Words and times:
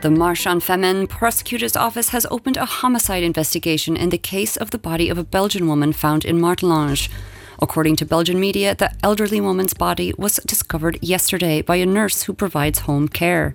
The 0.00 0.10
Marche 0.10 0.46
en 0.46 0.60
Famenne 0.60 1.08
prosecutor's 1.08 1.74
office 1.74 2.10
has 2.10 2.24
opened 2.30 2.56
a 2.56 2.64
homicide 2.64 3.24
investigation 3.24 3.96
in 3.96 4.10
the 4.10 4.16
case 4.16 4.56
of 4.56 4.70
the 4.70 4.78
body 4.78 5.08
of 5.08 5.18
a 5.18 5.24
Belgian 5.24 5.66
woman 5.66 5.92
found 5.92 6.24
in 6.24 6.40
Martelange. 6.40 7.10
According 7.60 7.96
to 7.96 8.06
Belgian 8.06 8.38
media, 8.38 8.76
the 8.76 8.92
elderly 9.02 9.40
woman's 9.40 9.74
body 9.74 10.14
was 10.16 10.36
discovered 10.46 11.00
yesterday 11.02 11.62
by 11.62 11.76
a 11.76 11.86
nurse 11.86 12.22
who 12.22 12.32
provides 12.32 12.80
home 12.80 13.08
care. 13.08 13.54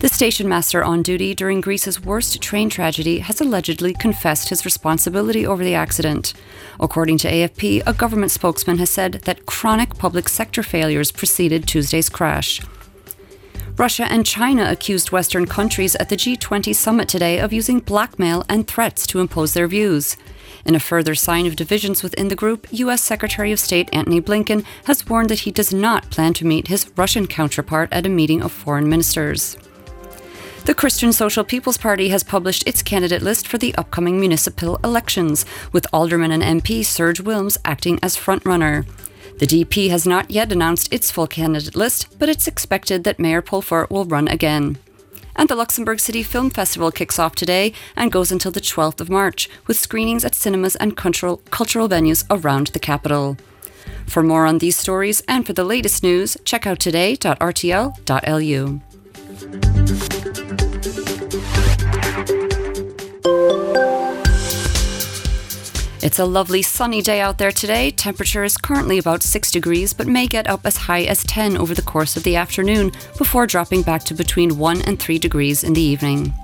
The 0.00 0.08
station 0.08 0.48
master 0.48 0.82
on 0.82 1.02
duty 1.02 1.36
during 1.36 1.60
Greece's 1.60 2.00
worst 2.00 2.42
train 2.42 2.68
tragedy 2.68 3.20
has 3.20 3.40
allegedly 3.40 3.94
confessed 3.94 4.48
his 4.48 4.64
responsibility 4.64 5.46
over 5.46 5.62
the 5.62 5.76
accident. 5.76 6.34
According 6.80 7.18
to 7.18 7.30
AFP, 7.30 7.84
a 7.86 7.92
government 7.92 8.32
spokesman 8.32 8.78
has 8.78 8.90
said 8.90 9.22
that 9.24 9.46
chronic 9.46 9.98
public 9.98 10.28
sector 10.28 10.64
failures 10.64 11.12
preceded 11.12 11.68
Tuesday's 11.68 12.08
crash. 12.08 12.60
Russia 13.76 14.06
and 14.08 14.24
China 14.24 14.70
accused 14.70 15.10
Western 15.10 15.46
countries 15.46 15.96
at 15.96 16.08
the 16.08 16.16
G20 16.16 16.72
summit 16.72 17.08
today 17.08 17.40
of 17.40 17.52
using 17.52 17.80
blackmail 17.80 18.44
and 18.48 18.68
threats 18.68 19.04
to 19.08 19.18
impose 19.18 19.52
their 19.52 19.66
views. 19.66 20.16
In 20.64 20.76
a 20.76 20.80
further 20.80 21.16
sign 21.16 21.44
of 21.44 21.56
divisions 21.56 22.00
within 22.00 22.28
the 22.28 22.36
group, 22.36 22.68
US 22.70 23.02
Secretary 23.02 23.50
of 23.50 23.58
State 23.58 23.88
Antony 23.92 24.20
Blinken 24.20 24.64
has 24.84 25.04
warned 25.08 25.28
that 25.30 25.40
he 25.40 25.50
does 25.50 25.74
not 25.74 26.08
plan 26.10 26.34
to 26.34 26.46
meet 26.46 26.68
his 26.68 26.88
Russian 26.96 27.26
counterpart 27.26 27.88
at 27.92 28.06
a 28.06 28.08
meeting 28.08 28.42
of 28.42 28.52
foreign 28.52 28.88
ministers. 28.88 29.56
The 30.66 30.74
Christian 30.74 31.12
Social 31.12 31.42
People's 31.42 31.76
Party 31.76 32.10
has 32.10 32.22
published 32.22 32.66
its 32.68 32.80
candidate 32.80 33.22
list 33.22 33.48
for 33.48 33.58
the 33.58 33.74
upcoming 33.74 34.20
municipal 34.20 34.76
elections, 34.84 35.44
with 35.72 35.86
Alderman 35.92 36.30
and 36.30 36.62
MP 36.62 36.84
Serge 36.84 37.22
Wilmes 37.24 37.58
acting 37.64 37.98
as 38.04 38.16
frontrunner. 38.16 38.86
The 39.38 39.46
DP 39.46 39.88
has 39.90 40.06
not 40.06 40.30
yet 40.30 40.52
announced 40.52 40.92
its 40.92 41.10
full 41.10 41.26
candidate 41.26 41.74
list, 41.74 42.20
but 42.20 42.28
it's 42.28 42.46
expected 42.46 43.02
that 43.02 43.18
Mayor 43.18 43.42
Polfer 43.42 43.90
will 43.90 44.04
run 44.04 44.28
again. 44.28 44.78
And 45.34 45.48
the 45.48 45.56
Luxembourg 45.56 45.98
City 45.98 46.22
Film 46.22 46.50
Festival 46.50 46.92
kicks 46.92 47.18
off 47.18 47.34
today 47.34 47.72
and 47.96 48.12
goes 48.12 48.30
until 48.30 48.52
the 48.52 48.60
12th 48.60 49.00
of 49.00 49.10
March, 49.10 49.50
with 49.66 49.76
screenings 49.76 50.24
at 50.24 50.36
cinemas 50.36 50.76
and 50.76 50.96
cultural, 50.96 51.38
cultural 51.50 51.88
venues 51.88 52.24
around 52.30 52.68
the 52.68 52.78
capital. 52.78 53.36
For 54.06 54.22
more 54.22 54.46
on 54.46 54.58
these 54.58 54.78
stories 54.78 55.20
and 55.26 55.44
for 55.44 55.52
the 55.52 55.64
latest 55.64 56.04
news, 56.04 56.36
check 56.44 56.64
out 56.66 56.78
today.rtl.lu. 56.78 58.80
It's 66.04 66.18
a 66.18 66.26
lovely 66.26 66.60
sunny 66.60 67.00
day 67.00 67.22
out 67.22 67.38
there 67.38 67.50
today. 67.50 67.90
Temperature 67.90 68.44
is 68.44 68.58
currently 68.58 68.98
about 68.98 69.22
6 69.22 69.50
degrees, 69.50 69.94
but 69.94 70.06
may 70.06 70.26
get 70.26 70.46
up 70.46 70.66
as 70.66 70.76
high 70.76 71.04
as 71.04 71.24
10 71.24 71.56
over 71.56 71.74
the 71.74 71.80
course 71.80 72.14
of 72.14 72.24
the 72.24 72.36
afternoon 72.36 72.92
before 73.16 73.46
dropping 73.46 73.80
back 73.80 74.04
to 74.04 74.14
between 74.14 74.58
1 74.58 74.82
and 74.82 75.00
3 75.00 75.18
degrees 75.18 75.64
in 75.64 75.72
the 75.72 75.80
evening. 75.80 76.34